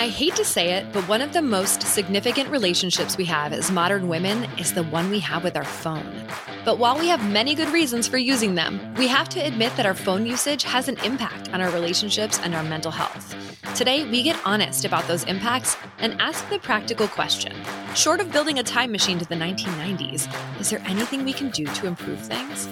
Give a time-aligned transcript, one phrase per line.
[0.00, 3.72] I hate to say it, but one of the most significant relationships we have as
[3.72, 6.24] modern women is the one we have with our phone.
[6.64, 9.86] But while we have many good reasons for using them, we have to admit that
[9.86, 13.34] our phone usage has an impact on our relationships and our mental health.
[13.74, 17.52] Today, we get honest about those impacts and ask the practical question
[17.96, 21.66] Short of building a time machine to the 1990s, is there anything we can do
[21.66, 22.68] to improve things?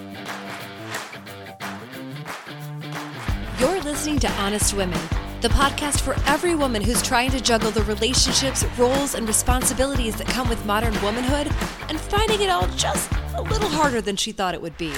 [3.59, 5.01] You're listening to Honest Women,
[5.47, 10.27] the podcast for every woman who's trying to juggle the relationships, roles, and responsibilities that
[10.27, 11.47] come with modern womanhood
[11.89, 14.93] and finding it all just a little harder than she thought it would be.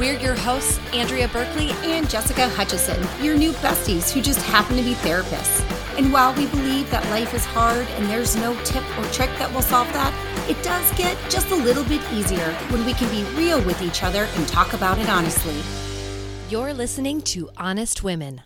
[0.00, 4.82] We're your hosts, Andrea Berkeley and Jessica Hutchison, your new besties who just happen to
[4.82, 5.62] be therapists.
[5.96, 9.54] And while we believe that life is hard and there's no tip or trick that
[9.54, 10.12] will solve that,
[10.50, 14.02] it does get just a little bit easier when we can be real with each
[14.02, 15.54] other and talk about it honestly.
[16.48, 18.40] You're listening to Honest Women.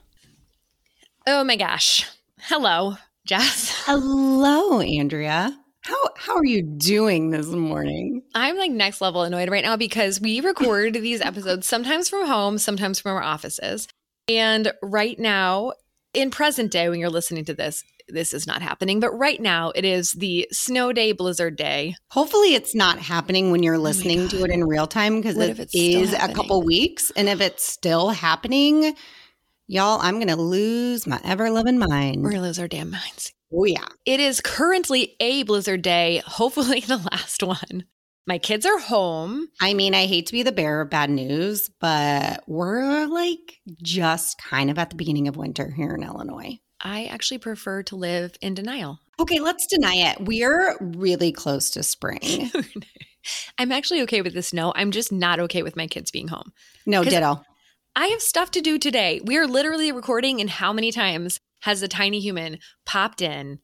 [1.30, 2.06] Oh my gosh.
[2.40, 3.82] Hello, Jess.
[3.84, 5.54] Hello, Andrea.
[5.82, 8.22] How how are you doing this morning?
[8.34, 12.56] I'm like next level annoyed right now because we record these episodes sometimes from home,
[12.56, 13.88] sometimes from our offices.
[14.26, 15.74] And right now,
[16.14, 19.70] in present day when you're listening to this, this is not happening, but right now
[19.74, 21.94] it is the snow day, blizzard day.
[22.10, 25.36] Hopefully, it's not happening when you're oh listening oh to it in real time because
[25.36, 27.12] it is a couple weeks.
[27.16, 28.96] And if it's still happening,
[29.68, 32.22] y'all, I'm going to lose my ever loving mind.
[32.22, 33.32] We're going to lose our damn minds.
[33.52, 33.86] Oh, yeah.
[34.04, 37.84] It is currently a blizzard day, hopefully the last one.
[38.26, 39.48] My kids are home.
[39.60, 44.38] I mean, I hate to be the bearer of bad news, but we're like just
[44.38, 46.58] kind of at the beginning of winter here in Illinois.
[46.80, 48.98] I actually prefer to live in denial.
[49.18, 50.20] Okay, let's deny it.
[50.20, 52.52] We're really close to spring.
[53.58, 54.72] I'm actually okay with the snow.
[54.76, 56.52] I'm just not okay with my kids being home.
[56.86, 57.42] No, ditto.
[57.98, 59.20] I have stuff to do today.
[59.24, 63.58] We are literally recording, and how many times has the tiny human popped in?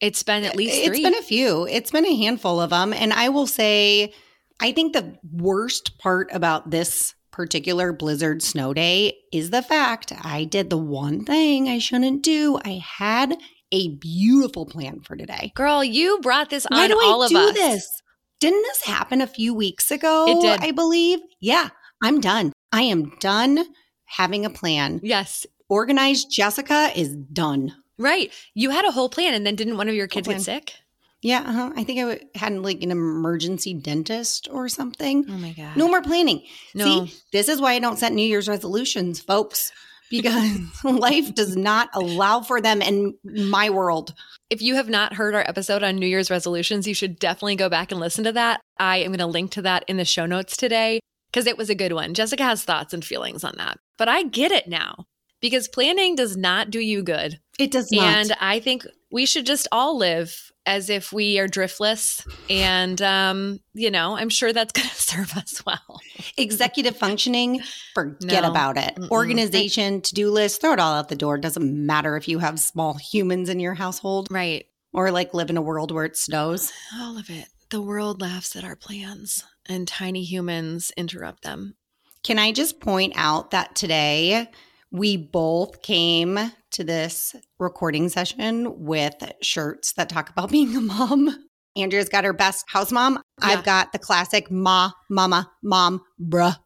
[0.00, 0.98] It's been at least three.
[0.98, 1.64] It's been a few.
[1.68, 2.92] It's been a handful of them.
[2.92, 4.12] And I will say,
[4.58, 10.42] I think the worst part about this particular blizzard snow day is the fact I
[10.42, 12.58] did the one thing I shouldn't do.
[12.64, 13.36] I had
[13.70, 15.52] a beautiful plan for today.
[15.54, 17.54] Girl, you brought this on Why do all I do us.
[17.54, 18.02] This?
[18.40, 20.26] Didn't this happen a few weeks ago?
[20.26, 20.68] It did.
[20.68, 21.20] I believe.
[21.40, 21.68] Yeah,
[22.02, 22.52] I'm done.
[22.74, 23.64] I am done
[24.04, 24.98] having a plan.
[25.04, 25.46] Yes.
[25.68, 27.72] Organized Jessica is done.
[27.98, 28.32] Right.
[28.52, 30.74] You had a whole plan and then didn't one of your kids get sick?
[31.22, 31.72] Yeah, uh-huh.
[31.76, 35.24] I think I had like an emergency dentist or something.
[35.28, 35.76] Oh my God.
[35.76, 36.42] No more planning.
[36.74, 37.06] No.
[37.06, 39.70] See, this is why I don't set New Year's resolutions, folks,
[40.10, 44.14] because life does not allow for them in my world.
[44.50, 47.68] If you have not heard our episode on New Year's resolutions, you should definitely go
[47.68, 48.60] back and listen to that.
[48.80, 50.98] I am going to link to that in the show notes today
[51.34, 52.14] because it was a good one.
[52.14, 55.06] Jessica has thoughts and feelings on that, but I get it now
[55.40, 57.40] because planning does not do you good.
[57.58, 58.04] It does not.
[58.04, 62.24] And I think we should just all live as if we are driftless.
[62.48, 66.00] And, um, you know, I'm sure that's going to serve us well.
[66.38, 67.62] Executive functioning,
[67.94, 68.50] forget no.
[68.50, 68.94] about it.
[68.94, 69.10] Mm-mm.
[69.10, 71.34] Organization, to do list, throw it all out the door.
[71.34, 74.28] It doesn't matter if you have small humans in your household.
[74.30, 74.66] Right.
[74.92, 76.72] Or like live in a world where it snows.
[76.96, 77.48] All of it.
[77.74, 81.74] The world laughs at our plans and tiny humans interrupt them.
[82.22, 84.48] Can I just point out that today,
[84.92, 86.38] we both came
[86.70, 91.48] to this recording session with shirts that talk about being a mom.
[91.74, 93.14] Andrea's got her best house mom.
[93.40, 93.48] Yeah.
[93.48, 96.56] I've got the classic ma, mama, mom, bruh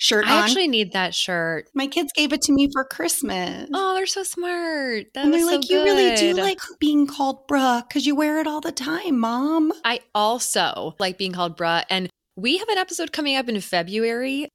[0.00, 0.44] shirt I on.
[0.44, 1.68] actually need that shirt.
[1.74, 3.68] My kids gave it to me for Christmas.
[3.72, 5.06] Oh, they're so smart.
[5.14, 8.40] That and they're like, so you really do like being called bruh because you wear
[8.40, 9.72] it all the time, mom.
[9.84, 11.84] I also like being called bruh.
[11.88, 14.48] And we have an episode coming up in February.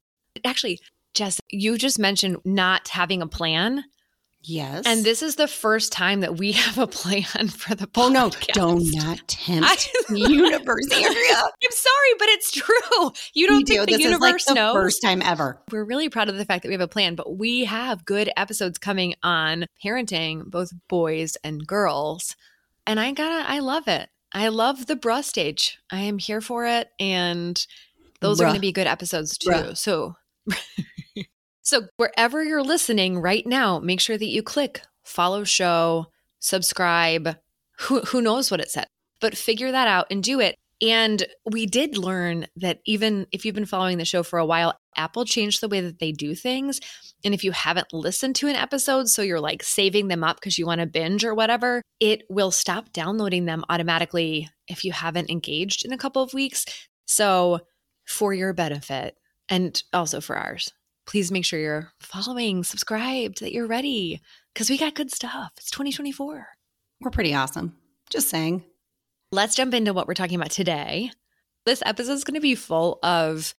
[0.44, 0.78] Actually,
[1.14, 3.84] Jess, you just mentioned not having a plan.
[4.48, 4.84] Yes.
[4.86, 8.04] And this is the first time that we have a plan for the podcast.
[8.04, 11.34] Oh no, don't not tempt the universe, Andrea.
[11.42, 13.12] I'm sorry, but it's true.
[13.34, 13.86] You don't think do.
[13.86, 14.74] the this universe is like the knows.
[14.74, 15.60] First time ever.
[15.72, 18.30] We're really proud of the fact that we have a plan, but we have good
[18.36, 22.36] episodes coming on parenting both boys and girls.
[22.86, 24.08] And I gotta I love it.
[24.32, 25.78] I love the bruh stage.
[25.90, 26.88] I am here for it.
[27.00, 27.66] And
[28.20, 28.44] those Bruh.
[28.44, 29.50] are gonna be good episodes too.
[29.50, 29.76] Bruh.
[29.76, 30.14] So
[31.66, 36.06] so, wherever you're listening right now, make sure that you click follow show,
[36.38, 37.38] subscribe.
[37.80, 38.86] Who, who knows what it said,
[39.20, 40.54] but figure that out and do it.
[40.80, 44.78] And we did learn that even if you've been following the show for a while,
[44.96, 46.78] Apple changed the way that they do things.
[47.24, 50.58] And if you haven't listened to an episode, so you're like saving them up because
[50.58, 55.30] you want to binge or whatever, it will stop downloading them automatically if you haven't
[55.30, 56.64] engaged in a couple of weeks.
[57.06, 57.60] So,
[58.06, 59.16] for your benefit
[59.48, 60.72] and also for ours,
[61.06, 64.20] please make sure you're following, subscribed, that you're ready
[64.52, 65.52] because we got good stuff.
[65.56, 66.48] It's 2024.
[67.00, 67.76] We're pretty awesome.
[68.10, 68.64] Just saying.
[69.32, 71.10] Let's jump into what we're talking about today.
[71.64, 73.54] This episode is going to be full of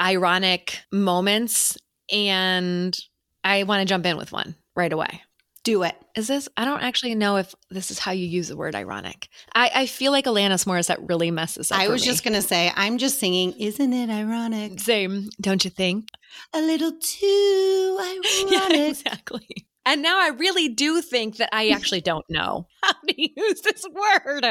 [0.00, 1.76] ironic moments,
[2.10, 2.96] and
[3.44, 5.22] I want to jump in with one right away.
[5.64, 5.94] Do it.
[6.16, 6.48] Is this?
[6.56, 9.28] I don't actually know if this is how you use the word ironic.
[9.54, 11.78] I, I feel like Alanis Morissette really messes up.
[11.78, 12.06] I was me.
[12.06, 14.80] just going to say, I'm just singing, Isn't it ironic?
[14.80, 16.08] Same, don't you think?
[16.54, 18.52] A little too ironic.
[18.52, 19.48] Yeah, exactly.
[19.84, 23.84] And now I really do think that I actually don't know how to use this
[23.88, 24.44] word.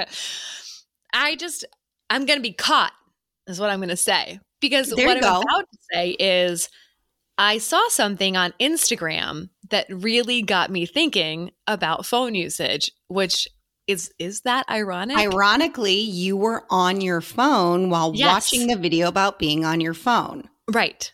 [1.13, 1.65] I just,
[2.09, 2.91] I'm going to be caught,
[3.47, 4.39] is what I'm going to say.
[4.59, 5.41] Because There what I'm go.
[5.41, 6.69] about to say is
[7.37, 13.47] I saw something on Instagram that really got me thinking about phone usage, which
[13.87, 15.17] is, is that ironic?
[15.17, 18.27] Ironically, you were on your phone while Yes.
[18.51, 20.49] watching the video about being on your phone.
[20.71, 21.13] right.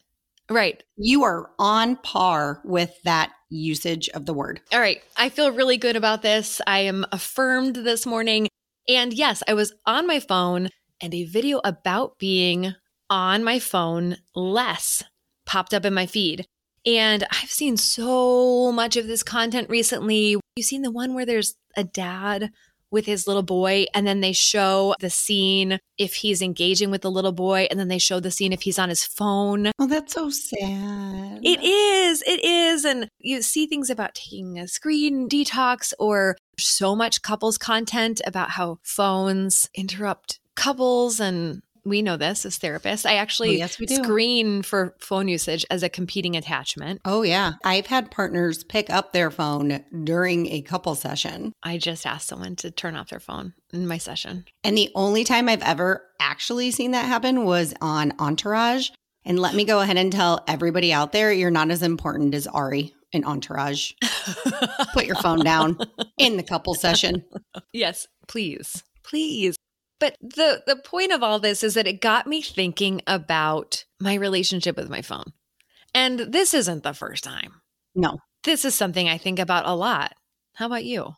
[0.50, 0.82] Right.
[0.96, 4.62] You are on par with that usage of the word.
[4.72, 5.02] All right.
[5.18, 6.62] I feel really good about this.
[6.66, 8.48] I am affirmed this morning.
[8.88, 10.70] And yes, I was on my phone
[11.02, 12.74] and a video about being
[13.10, 15.04] on my phone less
[15.46, 16.46] popped up in my feed.
[16.86, 20.38] And I've seen so much of this content recently.
[20.56, 22.52] You've seen the one where there's a dad
[22.92, 27.12] with his little boy, and then they show the scene if he's engaging with the
[27.12, 29.72] little boy, and then they show the scene if he's on his phone.
[29.80, 31.40] Oh, that's so sad.
[31.44, 32.24] It is.
[32.26, 32.86] It is.
[32.86, 38.52] And you see things about taking a screen detox or so much couples content about
[38.52, 41.20] how phones interrupt couples.
[41.20, 43.06] And we know this as therapists.
[43.06, 43.96] I actually Oh, yes, we do.
[43.96, 47.02] screen for phone usage as a competing attachment.
[47.06, 47.54] Oh, yeah.
[47.64, 51.54] I've had partners pick up their phone during a couple session.
[51.64, 54.46] I just asked someone to turn off their phone in my session.
[54.64, 58.90] And the only time I've ever actually seen that happen was on Entourage.
[59.26, 62.48] And let me go ahead and tell everybody out there you're not as important as
[62.48, 63.92] Ari in Entourage.
[64.94, 65.78] Put your phone down
[66.18, 67.24] in the couple session.
[67.74, 68.84] Yes, please.
[69.04, 69.56] Please.
[70.00, 74.14] But the the point of all this is that it got me thinking about my
[74.14, 75.34] relationship with my phone.
[75.94, 77.62] And this isn't the first time.
[77.96, 78.20] No.
[78.44, 80.14] This is something I think about a lot.
[80.54, 81.16] How about you?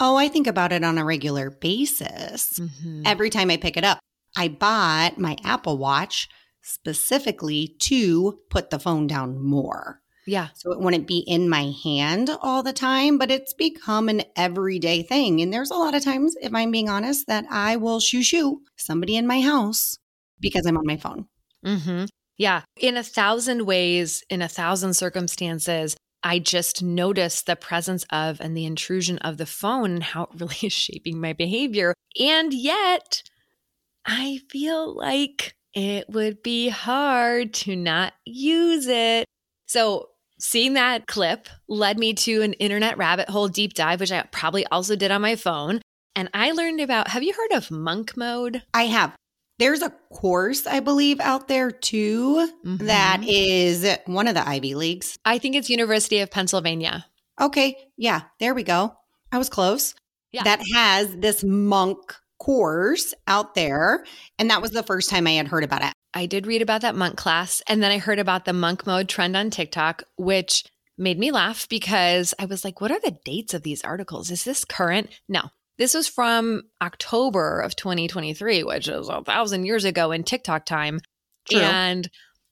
[0.00, 2.58] Oh, I think about it on a regular basis.
[2.58, 3.02] Mhm.
[3.06, 3.98] Every time I pick it up,
[4.36, 6.28] I bought my Apple Watch
[6.62, 10.00] specifically to put the phone down more.
[10.26, 10.48] Yeah.
[10.54, 15.02] So it wouldn't be in my hand all the time, but it's become an everyday
[15.02, 15.40] thing.
[15.40, 18.62] And there's a lot of times, if I'm being honest, that I will shoo shoo
[18.76, 19.98] somebody in my house
[20.40, 21.26] because I'm on my phone.
[21.64, 22.06] Mm-hmm.
[22.38, 22.62] Yeah.
[22.80, 28.56] In a thousand ways, in a thousand circumstances, I just noticed the presence of and
[28.56, 31.94] the intrusion of the phone and how it really is shaping my behavior.
[32.18, 33.22] And yet,
[34.06, 39.26] I feel like it would be hard to not use it.
[39.66, 40.10] So,
[40.44, 44.66] seeing that clip led me to an internet rabbit hole deep dive, which I probably
[44.66, 45.80] also did on my phone.
[46.14, 48.62] And I learned about have you heard of monk mode?
[48.74, 49.14] I have.
[49.58, 52.86] There's a course, I believe, out there too Mhm.
[52.86, 55.16] that is one of the Ivy Leagues.
[55.24, 57.06] I think it's University of Pennsylvania.
[57.40, 57.76] Okay.
[57.96, 58.22] Yeah.
[58.38, 58.94] There we go.
[59.32, 59.94] I was close.
[60.32, 60.42] Yeah.
[60.44, 61.98] That has this monk
[62.38, 64.04] course out there.
[64.38, 65.92] And that was the first time I had heard about it.
[66.14, 69.08] I did read about that monk class, and then I heard about the monk mode
[69.08, 70.64] trend on TikTok, which
[70.96, 74.30] made me laugh because I was like, what are the dates of these articles?
[74.30, 75.10] Is this current?
[75.28, 75.42] No.
[75.76, 81.00] This was from October of 2023, which is a thousand years ago in TikTok time.
[81.50, 81.60] True.
[81.60, 82.08] And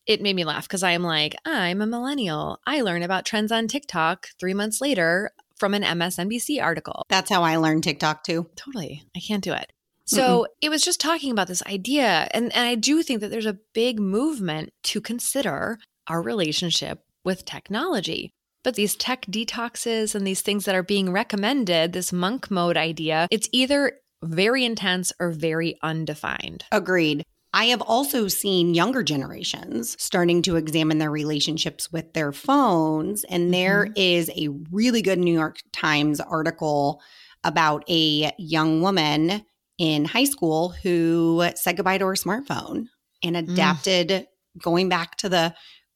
[0.07, 2.59] it made me laugh because I'm like, I'm a millennial.
[2.66, 7.04] I learn about trends on TikTok three months later from an MSNBC article.
[7.09, 8.49] That's how I learned TikTok too.
[8.57, 9.04] Totally.
[9.16, 9.73] I can't do it.
[10.04, 12.28] So it was just talking about this idea.
[12.32, 15.78] And, and I do think that there's a big movement to consider
[16.09, 18.32] our relationship with technology.
[18.64, 23.26] But these tech detoxes and these things that are being recommended, this monk mode idea,
[23.30, 23.92] it's either
[24.23, 26.64] very intense or very undefined.
[26.71, 27.25] Agreed.
[27.54, 33.25] I have also seen younger generations starting to examine their relationships with their phones.
[33.25, 33.92] And there mm-hmm.
[33.97, 37.02] is a really good New York Times article
[37.44, 39.44] about a young woman
[39.78, 42.86] in high school who said goodbye to her smartphone
[43.22, 43.52] and mm.
[43.52, 44.26] adapted
[44.60, 45.54] going back to the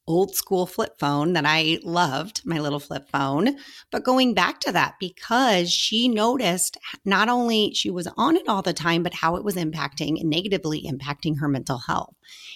[0.09, 3.57] old school flip phone that I loved, my little flip phone.
[3.91, 8.63] But going back to that, because she noticed not only she was on it all
[8.63, 12.15] the time, but how it was impacting and negatively impacting her mental health.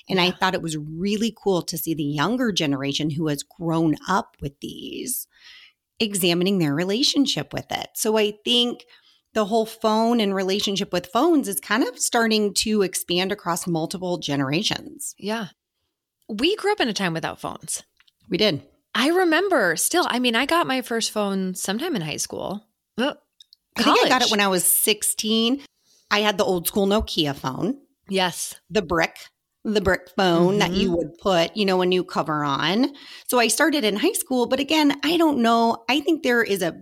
[0.09, 0.27] And yeah.
[0.27, 4.37] I thought it was really cool to see the younger generation who has grown up
[4.41, 5.27] with these
[5.99, 7.89] examining their relationship with it.
[7.95, 8.85] So I think
[9.33, 14.19] the whole phone and relationship with phones is kind of starting to expand across multiple
[14.19, 15.15] generations.
[15.19, 15.49] Yeah.
[16.29, 17.83] We grew up in a time without phones.
[18.29, 18.63] We did.
[18.95, 22.67] I remember still, I mean, I got my first phone sometime in high school.
[22.99, 25.63] I think I got it when I was 16.
[26.11, 27.79] I had the old school Nokia phone.
[28.09, 28.57] Yes.
[28.69, 29.17] The brick,
[29.65, 30.59] the brick phone mm-hmm.
[30.59, 30.97] that you mm-hmm.
[30.97, 32.93] would put, you know, a new cover on.
[33.29, 35.85] So I started in high school, but again, I don't know.
[35.89, 36.77] I think there is a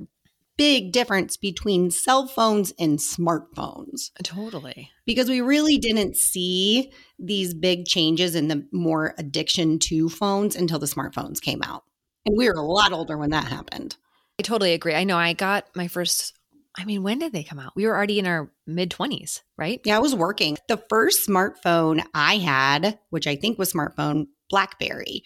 [0.59, 4.11] big difference between cell phones and smartphones.
[4.23, 4.91] Totally.
[5.07, 10.79] Because we really didn't see these big changes in the more addiction to phones until
[10.79, 11.85] the smartphones came out.
[12.27, 13.97] And we were a lot older when that happened.
[14.39, 14.95] I totally agree.
[14.95, 16.35] I know I got my first
[16.77, 17.73] I mean, when did they come out?
[17.75, 19.81] We were already in our mid 20s, right?
[19.85, 20.57] Yeah, I was working.
[20.69, 25.25] The first smartphone I had, which I think was smartphone, Blackberry.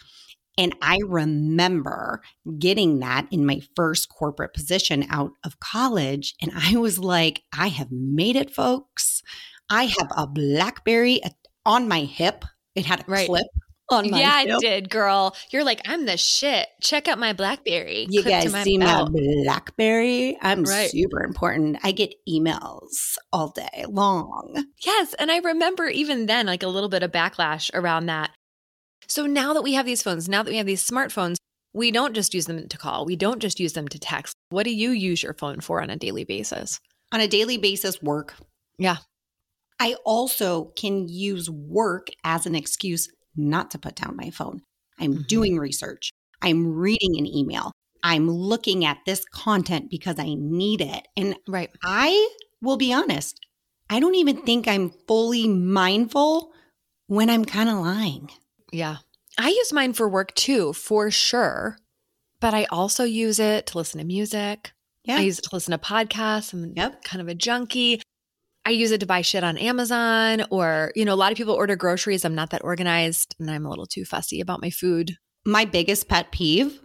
[0.59, 2.21] And I remember
[2.59, 6.35] getting that in my first corporate position out of college.
[6.43, 9.23] And I was like, I have made it, folks.
[9.71, 11.23] I have a Blackberry
[11.65, 12.45] on my hip.
[12.75, 13.27] It had a right.
[13.27, 13.47] clip
[13.89, 14.55] on my yeah, hip.
[14.57, 15.37] I did, girl.
[15.51, 16.69] You're like, I'm the shit.
[16.81, 18.07] Check out my BlackBerry.
[18.11, 19.11] You guys my see belt.
[19.13, 20.37] my BlackBerry?
[20.41, 20.91] I'm right.
[20.91, 21.79] super important.
[21.83, 24.65] I get emails all day long.
[24.85, 28.31] Yes, and I remember even then, like a little bit of backlash around that.
[29.07, 31.37] So now that we have these phones, now that we have these smartphones,
[31.75, 33.07] we don't just use them to call.
[33.07, 34.35] We don't just use them to text.
[34.51, 36.81] What do you use your phone for on a daily basis?
[37.13, 38.35] On a daily basis, work.
[38.79, 38.99] Yeah.
[39.81, 44.63] I also can use work as an excuse not to put down my phone.
[44.99, 45.23] I'm mm-hmm.
[45.23, 46.11] doing research.
[46.43, 47.73] I'm reading an email.
[48.03, 51.07] I'm looking at this content because I need it.
[51.17, 51.71] And right.
[51.83, 52.29] I
[52.61, 53.39] will be honest,
[53.89, 56.53] I don't even think I'm fully mindful
[57.07, 58.31] when I'm kind of lying.
[58.73, 58.97] Yeah.
[59.39, 61.79] I use mine for work too, for sure.
[62.41, 64.73] But I also use it to listen to music.
[65.05, 65.17] Yeah.
[65.17, 66.53] I use it to listen to podcasts.
[66.53, 67.05] I'm yep.
[67.05, 68.03] kind of a junkie.
[68.65, 71.55] I use it to buy shit on Amazon or, you know, a lot of people
[71.55, 72.25] order groceries.
[72.25, 75.17] I'm not that organized and I'm a little too fussy about my food.
[75.45, 76.81] My biggest pet peeve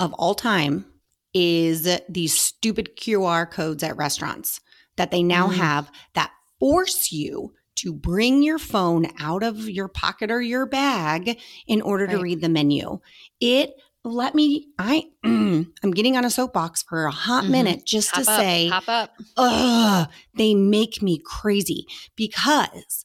[0.00, 0.86] of all time
[1.32, 4.60] is these stupid QR codes at restaurants
[4.96, 5.54] that they now mm.
[5.54, 11.38] have that force you to bring your phone out of your pocket or your bag
[11.66, 12.16] in order right.
[12.16, 13.00] to read the menu.
[13.40, 17.52] It let me I I'm getting on a soapbox for a hot mm-hmm.
[17.52, 19.10] minute just hop to up, say hop up.
[19.36, 23.04] Ugh, they make me crazy because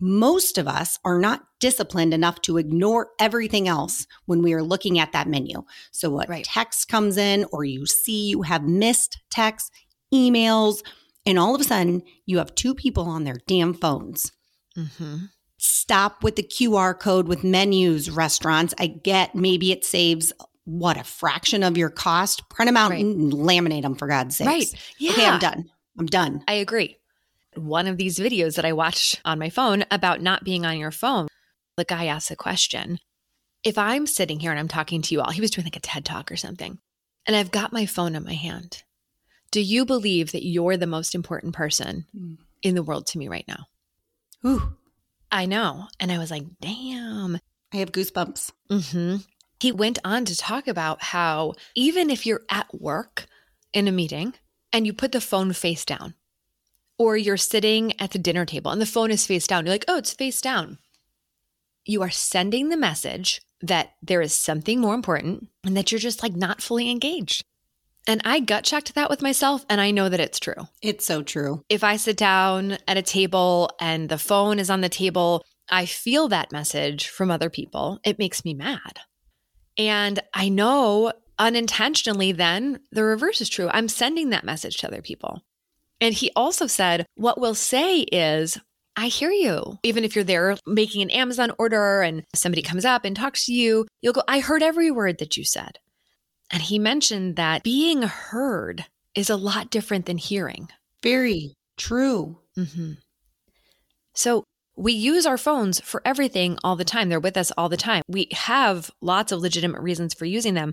[0.00, 4.98] most of us are not disciplined enough to ignore everything else when we are looking
[4.98, 5.62] at that menu.
[5.92, 6.44] So, what right.
[6.44, 9.70] text comes in, or you see you have missed texts,
[10.12, 10.82] emails,
[11.26, 14.32] and all of a sudden, you have two people on their damn phones.
[14.76, 15.26] Mm-hmm.
[15.58, 18.74] Stop with the QR code with menus, restaurants.
[18.78, 20.32] I get maybe it saves
[20.64, 22.48] what a fraction of your cost.
[22.48, 23.04] Print them out right.
[23.04, 24.46] and laminate them for God's sake.
[24.46, 24.74] Right.
[24.98, 25.12] Yeah.
[25.12, 25.70] Okay, I'm done.
[25.98, 26.42] I'm done.
[26.48, 26.96] I agree.
[27.56, 30.92] One of these videos that I watched on my phone about not being on your
[30.92, 31.28] phone,
[31.76, 32.98] the guy asked a question.
[33.64, 35.80] If I'm sitting here and I'm talking to you all, he was doing like a
[35.80, 36.78] TED talk or something,
[37.26, 38.84] and I've got my phone in my hand
[39.50, 42.38] do you believe that you're the most important person mm.
[42.62, 43.66] in the world to me right now?
[44.46, 44.76] Ooh.
[45.30, 45.86] I know.
[45.98, 47.38] And I was like, damn.
[47.72, 48.50] I have goosebumps.
[48.70, 49.16] Mm-hmm.
[49.60, 53.26] He went on to talk about how even if you're at work
[53.72, 54.34] in a meeting
[54.72, 56.14] and you put the phone face down,
[56.98, 59.86] or you're sitting at the dinner table and the phone is face down, you're like,
[59.88, 60.78] oh, it's face down.
[61.84, 66.22] You are sending the message that there is something more important and that you're just
[66.22, 67.42] like not fully engaged.
[68.06, 70.68] And I gut checked that with myself, and I know that it's true.
[70.82, 71.62] It's so true.
[71.68, 75.86] If I sit down at a table and the phone is on the table, I
[75.86, 78.00] feel that message from other people.
[78.04, 79.00] It makes me mad.
[79.78, 83.70] And I know unintentionally, then the reverse is true.
[83.72, 85.42] I'm sending that message to other people.
[86.00, 88.58] And he also said, What we'll say is,
[88.96, 89.78] I hear you.
[89.82, 93.52] Even if you're there making an Amazon order and somebody comes up and talks to
[93.52, 95.78] you, you'll go, I heard every word that you said.
[96.50, 100.68] And he mentioned that being heard is a lot different than hearing.
[101.02, 102.38] Very true.
[102.56, 102.92] Mm-hmm.
[104.14, 104.44] So
[104.76, 107.08] we use our phones for everything all the time.
[107.08, 108.02] They're with us all the time.
[108.08, 110.72] We have lots of legitimate reasons for using them.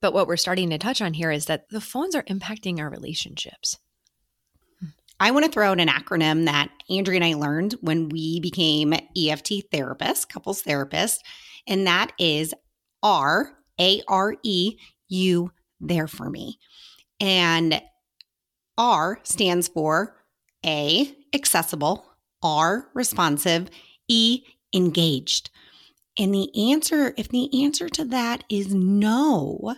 [0.00, 2.90] But what we're starting to touch on here is that the phones are impacting our
[2.90, 3.78] relationships.
[5.18, 8.92] I want to throw out an acronym that Andrea and I learned when we became
[8.92, 11.20] EFT therapists, couples therapists,
[11.66, 12.52] and that is
[13.02, 14.76] are A R E,
[15.08, 16.58] you there for me.
[17.20, 17.80] And
[18.78, 20.16] R stands for
[20.64, 22.06] A, accessible,
[22.42, 23.70] R, responsive,
[24.08, 24.42] E,
[24.74, 25.50] engaged.
[26.18, 29.76] And the answer, if the answer to that is no,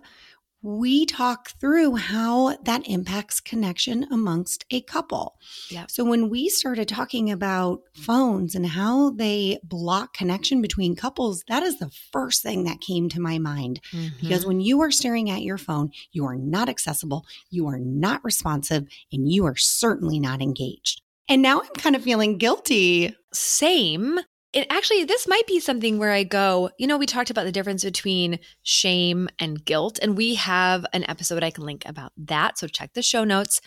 [0.62, 5.36] we talk through how that impacts connection amongst a couple.
[5.70, 5.86] Yeah.
[5.88, 11.62] So when we started talking about phones and how they block connection between couples, that
[11.62, 13.80] is the first thing that came to my mind.
[14.20, 14.48] Because Mm-hmm.
[14.48, 18.86] when you are staring at your phone, you are not accessible, you are not responsive,
[19.12, 21.02] and you are certainly not engaged.
[21.28, 23.14] And now I'm kind of feeling guilty.
[23.32, 24.18] same.
[24.52, 27.52] It actually, this might be something where I go, you know, we talked about the
[27.52, 32.58] difference between shame and guilt, and we have an episode I can link about that.
[32.58, 33.60] So check the show notes.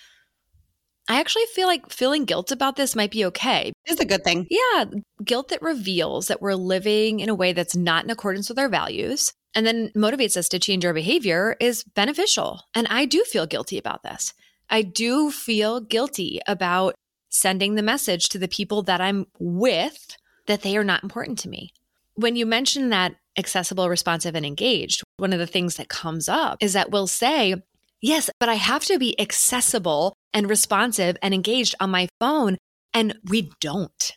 [1.07, 3.73] I actually feel like feeling guilt about this might be okay.
[3.85, 4.47] It's a good thing.
[4.49, 4.85] Yeah,
[5.23, 8.69] guilt that reveals that we're living in a way that's not in accordance with our
[8.69, 12.61] values and then motivates us to change our behavior is beneficial.
[12.73, 14.33] And I do feel guilty about this.
[14.69, 16.95] I do feel guilty about
[17.29, 20.15] sending the message to the people that I'm with
[20.47, 21.71] that they are not important to me.
[22.15, 26.57] When you mention that accessible, responsive, and engaged, one of the things that comes up
[26.61, 27.55] is that we'll say,
[28.03, 32.57] Yes, but I have to be accessible and responsive and engaged on my phone.
[32.93, 34.11] And we don't.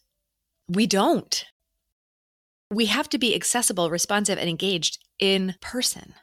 [0.69, 1.45] We don't.
[2.71, 6.15] We have to be accessible, responsive, and engaged in person.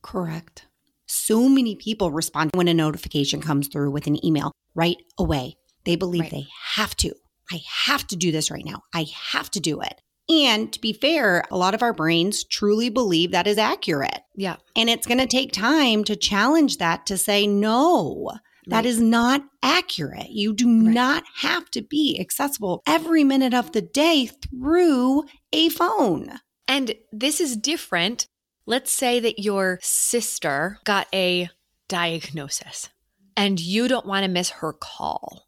[0.00, 0.66] Correct.
[1.06, 5.56] So many people respond when a notification comes through with an email right away.
[5.84, 6.30] They believe Right.
[6.30, 7.12] they have to.
[7.50, 8.82] I have to do this right now.
[8.94, 10.00] I have to do it.
[10.28, 14.22] And to be fair, a lot of our brains truly believe that is accurate.
[14.34, 14.56] Yeah.
[14.74, 18.32] And it's going to take time to challenge that to say, no,
[18.66, 18.86] that Right.
[18.86, 20.30] is not accurate.
[20.30, 20.92] You do Right.
[20.94, 25.22] not have to be accessible every minute of the day through
[25.52, 26.40] a phone.
[26.66, 28.26] And this is different.
[28.66, 31.50] Let's say that your sister got a
[31.88, 32.88] diagnosis
[33.36, 35.46] and you don't want to miss her call.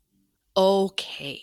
[0.56, 1.42] Okay.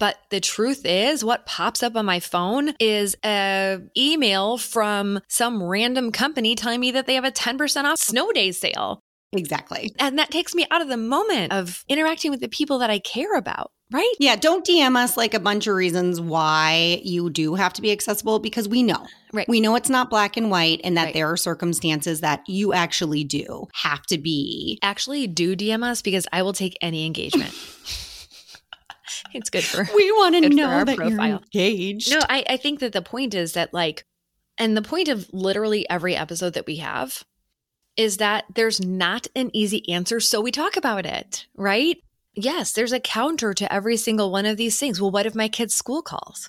[0.00, 5.62] But the truth is what pops up on my phone is a email from some
[5.62, 9.00] random company telling me that they have a 10% off snow day sale.
[9.32, 9.92] Exactly.
[10.00, 12.98] And that takes me out of the moment of interacting with the people that I
[12.98, 14.12] care about, right?
[14.18, 17.92] Yeah, don't DM us like a bunch of reasons why you do have to be
[17.92, 19.06] accessible because we know.
[19.32, 19.48] Right.
[19.48, 21.14] We know it's not black and white and that Right.
[21.14, 24.80] there are circumstances that you actually do have to be.
[24.82, 27.54] Actually, do DM us because I will take any engagement.
[29.34, 31.42] it's good for We want to know our that you're profile.
[31.54, 32.10] engaged.
[32.10, 34.04] No, I, I think that the point is that, like,
[34.58, 37.22] and the point of literally every episode that we have
[37.96, 40.20] is that there's not an easy answer.
[40.20, 41.96] So we talk about it, right?
[42.34, 45.00] Yes, there's a counter to every single one of these things.
[45.00, 46.48] Well, what if my kid's school calls?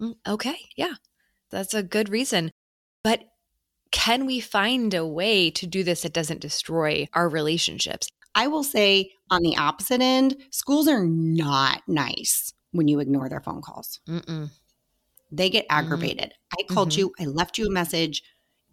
[0.00, 0.94] Mm, Okay, yeah,
[1.50, 2.50] that's a good reason.
[3.02, 3.24] But
[3.90, 8.08] can we find a way to do this that doesn't destroy our relationships?
[8.38, 13.40] I will say on the opposite end, schools are not nice when you ignore their
[13.40, 13.98] phone calls.
[14.08, 14.50] Mm-mm.
[15.32, 16.32] They get aggravated.
[16.58, 16.96] I called Mhm.
[16.98, 18.22] you, I left you a message.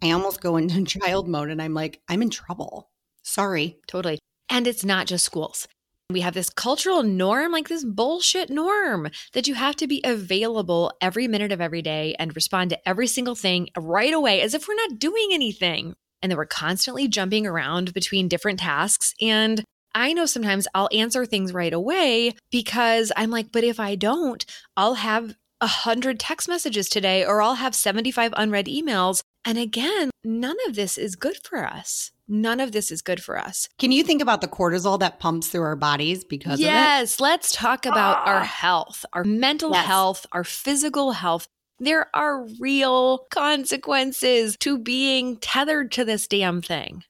[0.02, 2.90] I almost go into child mode and I'm like, I'm in trouble.
[3.24, 3.78] Sorry.
[3.88, 4.18] Totally.
[4.48, 5.66] And it's not just schools.
[6.10, 10.92] We have this cultural norm, like this bullshit norm, that you have to be available
[11.00, 14.68] every minute of every day and respond to every single thing right away as if
[14.68, 15.96] we're not doing anything.
[16.26, 19.14] And then we're constantly jumping around between different tasks.
[19.22, 19.62] And
[19.94, 24.44] I know sometimes I'll answer things right away because I'm like, but if I don't,
[24.76, 29.20] I'll have a hundred text messages today or I'll have 75 unread emails.
[29.44, 32.10] And again, none of this is good for us.
[32.26, 33.68] None of this is good for us.
[33.78, 36.72] Can you think about the cortisol that pumps through our bodies because of it?
[36.72, 38.42] yes, let's talk about our Ah.
[38.42, 39.86] health, our mental Yes.
[39.86, 41.46] health, our physical health.
[41.78, 47.04] There are real consequences to being tethered to this damn thing.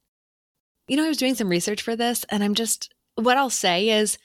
[0.88, 3.90] You know, I was doing some research for this, and I'm just, what I'll say
[3.90, 4.18] is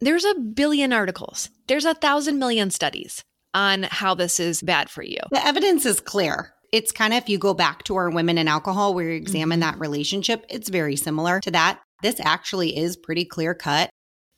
[0.00, 5.02] there's a billion articles, there's a thousand million studies on how this is bad for
[5.02, 5.18] you.
[5.30, 6.52] The evidence is clear.
[6.72, 9.60] It's kind of if you go back to our women and alcohol where you examine
[9.60, 9.70] mm-hmm.
[9.72, 11.80] that relationship, it's very similar to that.
[12.02, 13.90] This actually is pretty clear cut.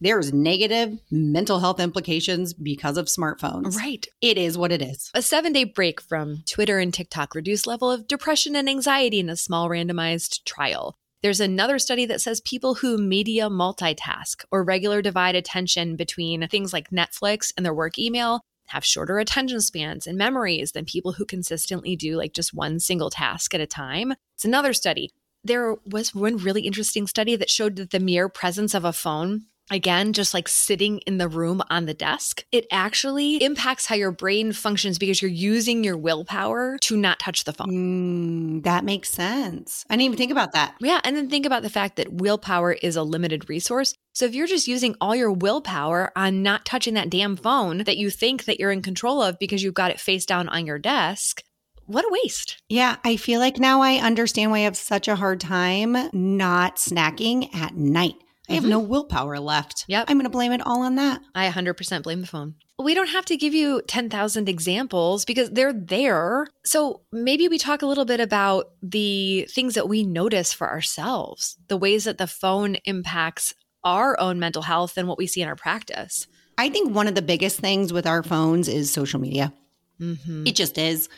[0.03, 3.77] There's negative mental health implications because of smartphones.
[3.77, 4.07] Right.
[4.23, 5.11] It is what it is.
[5.13, 9.29] A seven day break from Twitter and TikTok reduced level of depression and anxiety in
[9.29, 10.97] a small randomized trial.
[11.23, 16.73] There's another study that says people who media multitask or regular divide attention between things
[16.73, 21.27] like Netflix and their work email have shorter attention spans and memories than people who
[21.27, 24.15] consistently do like just one single task at a time.
[24.35, 25.11] It's another study.
[25.45, 29.47] There was one really interesting study that showed that the mere presence of a phone
[29.71, 34.11] again, just like sitting in the room on the desk, it actually impacts how your
[34.13, 38.61] brain functions because you're using your willpower to not touch the phone.
[38.61, 39.85] Mm, that makes sense.
[39.89, 40.75] I didn't even think about that.
[40.81, 41.01] Yeah.
[41.05, 43.95] And then think about the fact that willpower is a limited resource.
[44.13, 47.97] So if you're just using all your willpower on not touching that damn phone that
[47.97, 50.79] you think that you're in control of because you've got it face down on your
[50.79, 51.43] desk,
[51.87, 52.63] what a waste.
[52.69, 56.77] Yeah, I feel like now I understand why I have such a hard time not
[56.77, 58.15] snacking at night.
[58.51, 58.69] I have Mhm.
[58.69, 59.85] no willpower left.
[59.89, 60.07] Yep.
[60.09, 61.21] I'm going to blame it all on that.
[61.35, 62.57] I 100% blame the phone.
[62.79, 66.47] We don't have to give you 10,000 examples because they're there.
[66.65, 71.57] So maybe we talk a little bit about the things that we notice for ourselves,
[71.69, 75.49] the ways that the phone impacts our own mental health and what we see in
[75.49, 76.27] our practice.
[76.59, 79.53] I think one of the biggest things with our phones is social media.
[80.01, 80.47] Mm-hmm.
[80.47, 81.09] It just is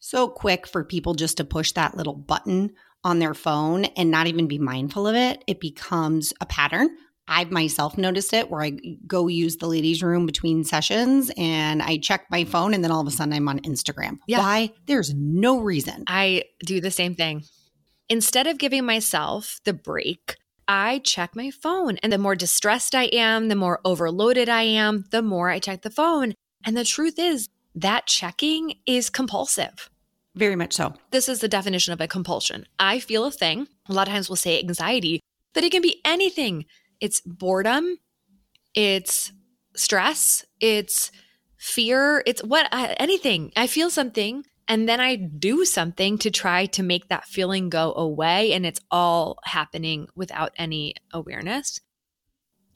[0.00, 2.72] so quick for people just to push that little button
[3.04, 5.42] on their phone and not even be mindful of it.
[5.46, 6.90] It becomes a pattern.
[7.28, 11.98] I've myself noticed it where I go use the ladies' room between sessions and I
[11.98, 14.16] check my phone and then all of a sudden I'm on Instagram.
[14.26, 14.38] Yeah.
[14.38, 14.72] Why?
[14.86, 16.04] There's no reason.
[16.06, 17.44] I do the same thing.
[18.08, 21.98] Instead of giving myself the break, I check my phone.
[21.98, 25.82] And the more distressed I am, the more overloaded I am, the more I check
[25.82, 26.34] the phone.
[26.64, 29.90] And the truth is, that checking is compulsive.
[30.38, 30.94] Very much so.
[31.10, 32.64] This is the definition of a compulsion.
[32.78, 33.66] I feel a thing.
[33.88, 35.18] A lot of times we'll say anxiety,
[35.52, 36.64] but it can be anything.
[37.00, 37.98] It's boredom,
[38.72, 39.32] it's
[39.74, 41.10] stress, it's
[41.56, 43.50] fear, it's what uh, anything.
[43.56, 47.92] I feel something and then I do something to try to make that feeling go
[47.94, 51.80] away and it's all happening without any awareness.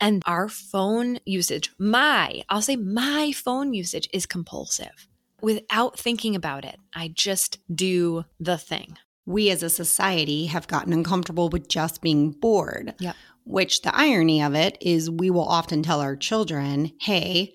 [0.00, 5.06] And our phone usage, my, I'll say my phone usage is compulsive
[5.42, 6.76] without thinking about it.
[6.94, 8.96] I just do the thing.
[9.26, 12.94] We as a society have gotten uncomfortable with just being bored.
[12.98, 13.16] Yep.
[13.44, 17.54] Which the irony of it is we will often tell our children, hey,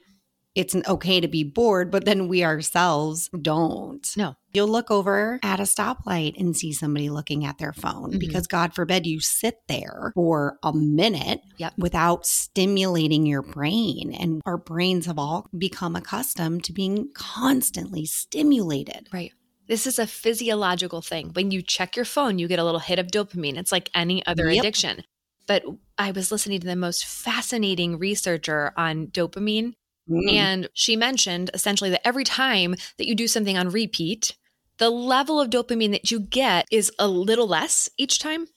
[0.57, 4.05] it's okay to be bored, but then we ourselves don't.
[4.17, 4.35] No.
[4.53, 8.19] You'll look over at a stoplight and see somebody looking at their phone Mhm.
[8.19, 11.73] because God forbid you sit there for a minute Yep.
[11.77, 14.15] without stimulating your brain.
[14.19, 19.09] And our brains have all become accustomed to being constantly stimulated.
[19.13, 19.31] Right.
[19.67, 21.31] This is a physiological thing.
[21.33, 23.57] When you check your phone, you get a little hit of dopamine.
[23.57, 24.61] It's like any other Yep.
[24.63, 25.03] addiction.
[25.45, 25.63] But
[25.99, 29.73] I was listening to the most fascinating researcher on dopamine,
[30.09, 30.31] Mm.
[30.31, 34.37] and she mentioned essentially that every time that you do something on repeat,
[34.77, 38.47] the level of dopamine that you get is a little less each time.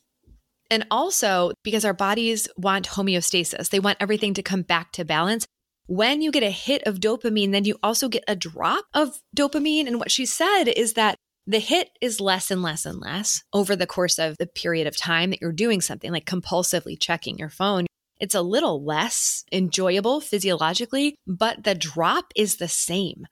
[0.71, 5.47] And also, because our bodies want homeostasis, they want everything to come back to balance.
[5.87, 9.89] When you get a hit of dopamine, then you also get a drop of dopamine.
[9.89, 13.75] And what she said is that the hit is less and less and less over
[13.75, 17.49] the course of the period of time that you're doing something like compulsively checking your
[17.49, 17.87] phone.
[18.21, 23.27] It's a little less enjoyable physiologically, but the drop is the same.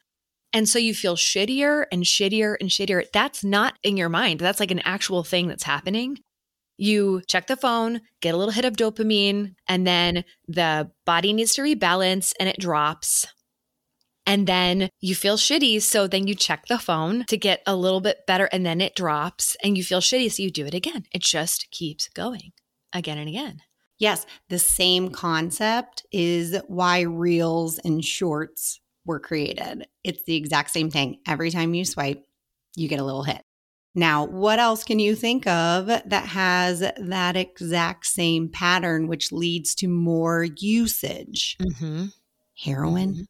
[0.52, 3.04] And so you feel shittier and shittier and shittier.
[3.12, 4.40] That's not in your mind.
[4.40, 6.18] That's like an actual thing that's happening.
[6.78, 11.54] You check the phone, get a little hit of dopamine, and then the body needs
[11.54, 13.26] to rebalance and it drops.
[14.26, 15.82] And then you feel shitty.
[15.82, 18.94] So then you check the phone to get a little bit better, and then it
[18.94, 20.30] drops and you feel shitty.
[20.30, 21.04] So you do it again.
[21.12, 22.52] It just keeps going
[22.92, 23.60] again and again.
[23.98, 29.86] Yes, the same concept is why reels and shorts were created.
[30.04, 31.18] It's the exact same thing.
[31.26, 32.24] Every time you swipe,
[32.76, 33.42] you get a little hit.
[33.94, 39.74] Now, what else can you think of that has that exact same pattern, which leads
[39.76, 41.56] to more usage?
[41.60, 42.06] Mm-hmm.
[42.64, 43.26] Heroin,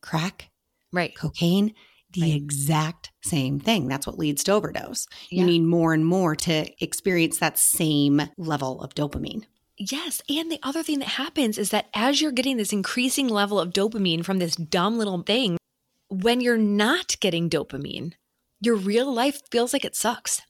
[0.00, 0.50] crack,
[0.92, 1.14] Right.
[1.14, 1.74] cocaine,
[2.12, 2.34] the Right.
[2.34, 3.86] exact same thing.
[3.86, 5.06] That's what leads to overdose.
[5.30, 5.42] Yeah.
[5.42, 9.44] You need more and more to experience that same level of dopamine.
[9.82, 10.20] Yes.
[10.28, 13.72] And the other thing that happens is that as you're getting this increasing level of
[13.72, 15.56] dopamine from this dumb little thing,
[16.08, 18.12] when you're not getting dopamine,
[18.60, 20.42] your real life feels like it sucks.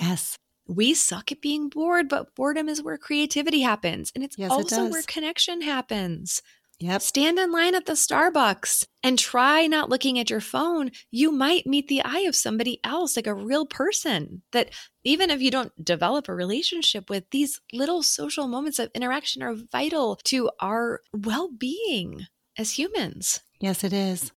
[0.00, 0.36] Yes.
[0.66, 4.10] We suck at being bored, but boredom is where creativity happens.
[4.14, 4.90] And it's Yes, also does.
[4.92, 6.40] where connection happens.
[6.80, 7.02] Yep.
[7.02, 10.92] Stand in line at the Starbucks and try not looking at your phone.
[11.10, 14.70] You might meet the eye of somebody else, like a real person that
[15.02, 19.56] even if you don't develop a relationship with, these little social moments of interaction are
[19.72, 23.40] vital to our well being as humans.
[23.60, 24.30] Yes, it is.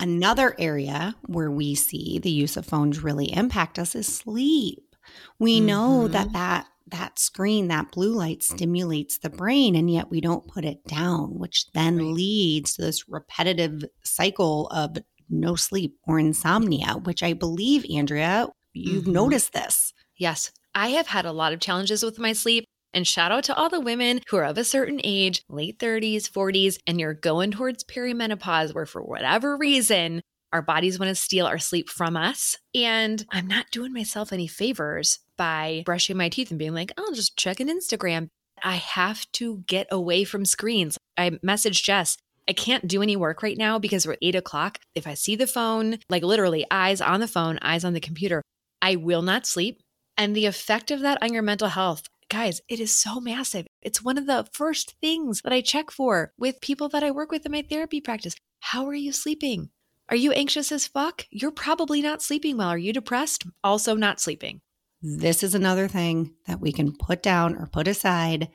[0.00, 4.91] Another area where we see the use of phones really impact us is sleep.
[5.38, 6.12] We know Mhm.
[6.12, 10.64] that that that screen, that blue light stimulates the brain and yet we don't put
[10.64, 12.14] it down, which then Right.
[12.14, 14.98] leads to this repetitive cycle of
[15.30, 19.12] no sleep or insomnia, which I believe Andrea, you've Mhm.
[19.12, 19.94] noticed this.
[20.16, 22.64] Yes, I have had a lot of challenges with my sleep.
[22.94, 26.28] And shout out to all the women who are of a certain age, late 30s,
[26.28, 30.20] 40s, and you're going towards perimenopause, where for whatever reason,
[30.52, 32.56] our bodies want to steal our sleep from us.
[32.74, 37.12] And I'm not doing myself any favors by brushing my teeth and being like, I'll
[37.12, 38.28] just check an Instagram.
[38.62, 40.98] I have to get away from screens.
[41.16, 42.16] I messaged Jess.
[42.48, 44.78] I can't do any work right now because we're at eight o'clock.
[44.94, 48.42] If I see the phone, like literally eyes on the phone, eyes on the computer,
[48.80, 49.80] I will not sleep.
[50.16, 53.66] And the effect of that on your mental health, guys, it is so massive.
[53.80, 57.30] It's one of the first things that I check for with people that I work
[57.30, 58.34] with in my therapy practice.
[58.60, 59.70] How are you sleeping?
[60.08, 61.26] Are you anxious as fuck?
[61.30, 62.68] You're probably not sleeping well.
[62.68, 63.44] Are you depressed?
[63.64, 64.60] Also, not sleeping.
[65.00, 68.48] This is another thing that we can put down or put aside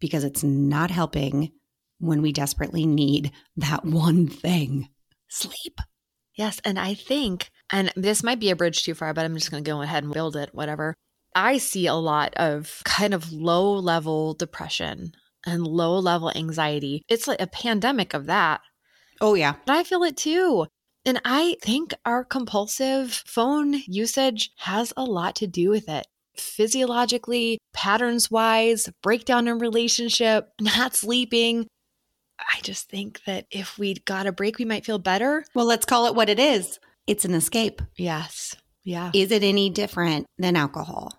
[0.00, 1.52] because it's not helping
[1.98, 4.88] when we desperately need that one thing
[5.28, 5.78] sleep.
[6.36, 6.60] Yes.
[6.64, 9.62] And I think, and this might be a bridge too far, but I'm just going
[9.62, 10.94] to go ahead and build it, whatever.
[11.34, 15.12] I see a lot of kind of low level depression
[15.46, 17.02] and low level anxiety.
[17.08, 18.60] It's like a pandemic of that.
[19.20, 19.54] Oh, yeah.
[19.66, 20.66] But I feel it too.
[21.04, 26.06] And I think our compulsive phone usage has a lot to do with it.
[26.36, 31.66] Physiologically, patterns wise, breakdown in relationship, not sleeping.
[32.38, 35.44] I just think that if we got a break, we might feel better.
[35.54, 37.82] Well, let's call it what it is it's an escape.
[37.96, 38.56] Yes.
[38.84, 39.10] Yeah.
[39.14, 41.12] Is it any different than alcohol?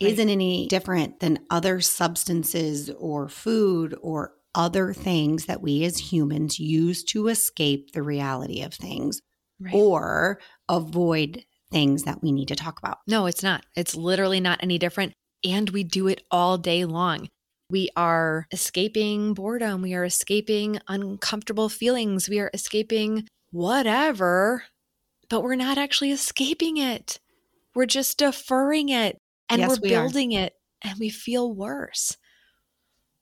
[0.00, 0.12] Right.
[0.12, 6.12] Is it any different than other substances or food or other things that we as
[6.12, 9.20] humans use to escape the reality of things
[9.60, 9.74] right.
[9.74, 12.98] or avoid things that we need to talk about.
[13.06, 13.64] No, it's not.
[13.76, 15.12] It's literally not any different.
[15.44, 17.28] And we do it all day long.
[17.70, 19.82] We are escaping boredom.
[19.82, 22.28] We are escaping uncomfortable feelings.
[22.28, 24.64] We are escaping whatever,
[25.28, 27.18] but we're not actually escaping it.
[27.74, 29.18] We're just deferring it
[29.50, 30.44] and yes, we're we building are.
[30.44, 32.16] it and we feel worse.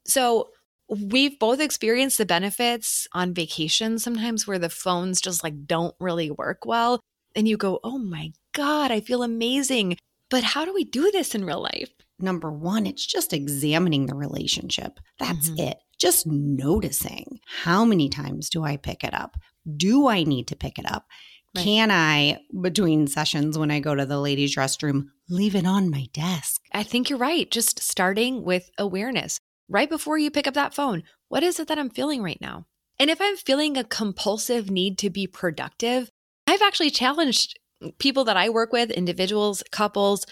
[0.06, 0.50] So,
[0.88, 6.31] we've both experienced the benefits on vacation sometimes where the phones just like don't really
[6.31, 7.01] work well
[7.35, 9.96] and you go oh my god i feel amazing.
[10.29, 11.90] But how do we do this in real life?
[12.18, 14.99] Number one it's just examining the relationship.
[15.18, 15.68] That's mm-hmm.
[15.68, 15.79] it.
[15.99, 19.37] Just noticing how many times do i pick it up?
[19.77, 21.07] Do i need to pick it up?
[21.55, 21.64] Right.
[21.64, 26.07] can i between sessions when i go to the ladies restroom leave it on my
[26.12, 26.61] desk?
[26.72, 27.51] I think you're right.
[27.51, 31.02] Just starting with awareness right before you pick up that phone.
[31.29, 32.66] What is it that I'm feeling right now?
[32.98, 36.11] And if I'm feeling a compulsive need to be productive,
[36.46, 37.59] I've actually challenged
[37.98, 40.26] people that I work with, individuals, couples.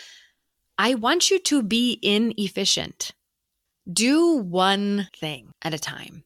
[0.78, 3.12] I want you to be inefficient.
[3.90, 6.24] Do one thing at a time.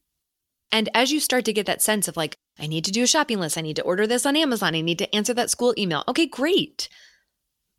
[0.71, 3.07] And as you start to get that sense of like, I need to do a
[3.07, 5.73] shopping list, I need to order this on Amazon, I need to answer that school
[5.77, 6.03] email.
[6.07, 6.87] Okay, great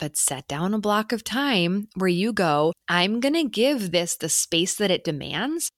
[0.00, 4.16] but set down a block of time where you go, I'm going to give this
[4.16, 5.70] the space that it demands.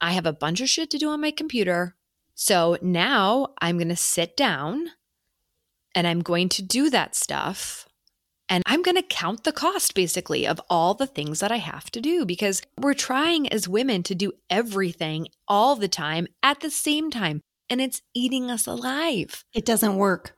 [0.00, 1.94] I have a bunch of shit to do on my computer.
[2.34, 4.88] So now I'm going to sit down
[5.94, 7.86] and I'm going to do that stuff.
[8.48, 11.90] And I'm going to count the cost basically of all the things that I have
[11.90, 16.70] to do because we're trying as women to do everything all the time at the
[16.70, 17.40] same time.
[17.68, 19.44] And it's eating us alive.
[19.52, 20.35] It doesn't work.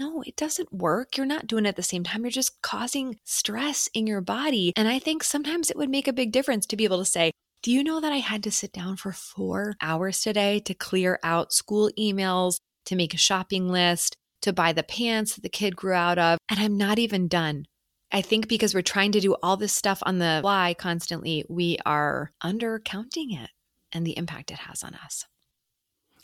[0.00, 1.18] No, it doesn't work.
[1.18, 2.22] You're not doing it at the same time.
[2.22, 4.72] You're just causing stress in your body.
[4.74, 7.32] And I think sometimes it would make a big difference to be able to say,
[7.62, 11.20] do you know that I had to sit down for four hours today to clear
[11.22, 15.76] out school emails, to make a shopping list, to buy the pants that the kid
[15.76, 16.38] grew out of?
[16.48, 17.66] And I'm not even done.
[18.10, 21.76] I think because we're trying to do all this stuff on the fly constantly, we
[21.84, 23.50] are undercounting it
[23.92, 25.26] and the impact it has on us.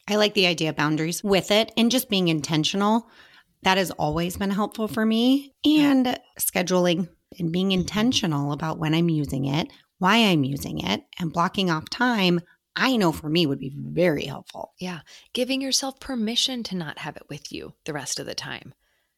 [0.08, 3.10] I like the idea of boundaries with it and just being intentional
[3.66, 5.52] that has always been helpful for me.
[5.64, 9.66] And scheduling and being intentional about when I'm using it,
[9.98, 12.40] why I'm using it, and blocking off time,
[12.76, 14.72] I know for me would be very helpful.
[14.78, 15.00] Yeah.
[15.34, 18.72] Giving yourself permission to not have it with you the rest of the time.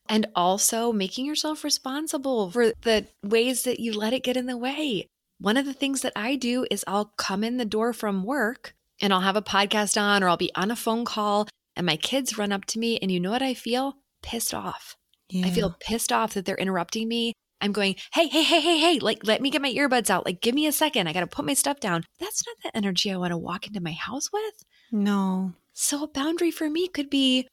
[0.09, 4.57] And also making yourself responsible for the ways that you let it get in the
[4.57, 5.09] way.
[5.39, 8.73] One of the things that I do is I'll come in the door from work
[8.99, 11.99] and I'll have a podcast on or I'll be on a phone call and my
[11.99, 13.99] kids run up to me and you know what I feel?
[14.29, 14.97] Pissed off.
[15.31, 15.47] Yeah.
[15.47, 17.33] I feel pissed off that they're interrupting me.
[17.61, 20.25] I'm going, hey, hey, hey, hey, hey, like, let me get my earbuds out.
[20.27, 21.09] Like, give me a second.
[21.09, 22.05] I got to put my stuff down.
[22.21, 24.65] That's not the energy I want to walk into my house with.
[24.93, 25.55] No.
[25.73, 27.49] So, a boundary for me could be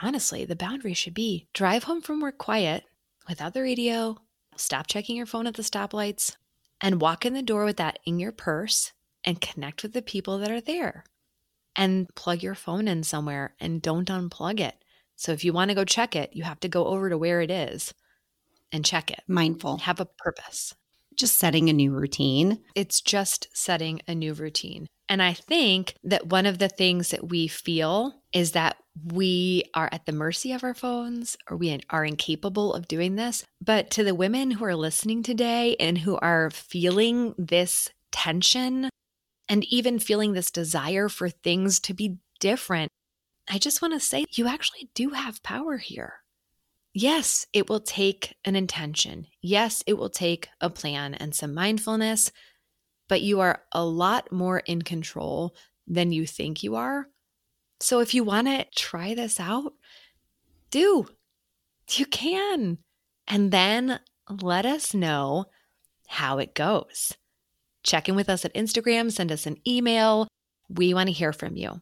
[0.00, 2.84] honestly, the boundary should be drive home from work quiet
[3.28, 4.16] without the radio,
[4.56, 6.36] stop checking your phone at the stoplights,
[6.80, 8.92] and walk in the door with that in your purse
[9.24, 11.04] and connect with the people that are there.
[11.74, 14.76] And plug your phone in somewhere and don't unplug it.
[15.16, 17.40] So if you want to go check it, you have to go over to where
[17.40, 17.94] it is
[18.72, 19.20] and check it.
[19.28, 19.78] Mindful.
[19.78, 20.74] Have a purpose.
[21.14, 22.58] just setting a new routine.
[22.74, 24.86] It's just setting a new routine.
[25.08, 28.76] And I think that one of the things that we feel is that
[29.12, 33.44] we are at the mercy of our phones or we are incapable of doing this.
[33.60, 38.88] But to the women who are listening today and who are feeling this tension
[39.48, 42.90] and even feeling this desire for things to be different,
[43.48, 46.14] I just want to say you actually do have power here.
[46.94, 49.26] Yes, it will take an intention.
[49.40, 52.30] Yes, it will take a plan and some mindfulness,
[53.08, 55.54] but you are a lot more in control
[55.86, 57.08] than you think you are.
[57.80, 59.72] So if you want to try this out,
[60.70, 61.06] do.
[61.90, 62.78] You can.
[63.26, 65.46] And then let us know
[66.08, 67.14] how it goes.
[67.82, 70.28] Check in with us at Instagram, send us an email.
[70.68, 71.80] We want to hear from you.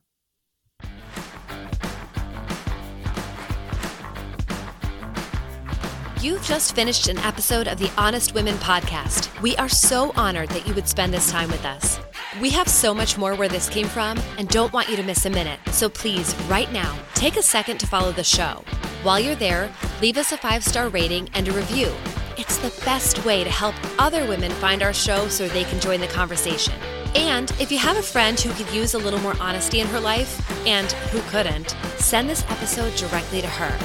[6.21, 9.41] You've just finished an episode of the Honest Women podcast.
[9.41, 11.99] We are so honored that you would spend this time with us.
[12.43, 15.25] We have so much more where this came from and don't want you to miss
[15.25, 15.59] a minute.
[15.71, 18.63] So please, right now, take a second to follow the show.
[19.03, 21.91] While you're there, leave us a five star rating and a review.
[22.37, 26.01] It's the best way to help other women find our show so they can join
[26.01, 26.75] the conversation.
[27.15, 30.01] And if you have a friend who could use a little more honesty in her
[30.01, 33.79] life, and who couldn't, send this episode directly to her.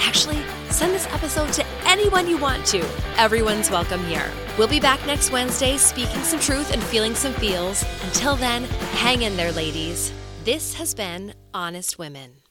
[0.00, 2.84] Actually, send this episode to anyone you want to.
[3.16, 4.30] Everyone's welcome here.
[4.56, 7.84] We'll be back next Wednesday speaking some truth and feeling some feels.
[8.04, 10.12] Until then, hang in there, ladies.
[10.44, 12.47] This has been Honest Women.